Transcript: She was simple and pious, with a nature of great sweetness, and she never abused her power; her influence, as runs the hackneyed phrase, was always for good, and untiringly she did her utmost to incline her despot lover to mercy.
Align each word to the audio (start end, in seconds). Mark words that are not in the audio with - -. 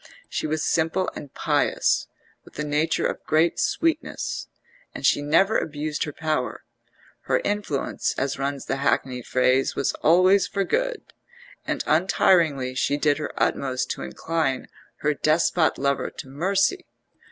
She 0.29 0.47
was 0.47 0.63
simple 0.63 1.11
and 1.15 1.31
pious, 1.31 2.07
with 2.43 2.57
a 2.57 2.63
nature 2.63 3.05
of 3.05 3.23
great 3.25 3.59
sweetness, 3.59 4.47
and 4.95 5.05
she 5.05 5.21
never 5.21 5.59
abused 5.59 6.05
her 6.05 6.11
power; 6.11 6.63
her 7.25 7.39
influence, 7.43 8.15
as 8.17 8.39
runs 8.39 8.65
the 8.65 8.77
hackneyed 8.77 9.27
phrase, 9.27 9.75
was 9.75 9.93
always 10.01 10.47
for 10.47 10.63
good, 10.63 11.13
and 11.67 11.83
untiringly 11.85 12.73
she 12.73 12.97
did 12.97 13.19
her 13.19 13.31
utmost 13.39 13.91
to 13.91 14.01
incline 14.01 14.69
her 15.01 15.13
despot 15.13 15.77
lover 15.77 16.09
to 16.09 16.27
mercy. 16.27 16.87